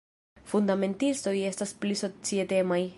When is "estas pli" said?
1.51-1.99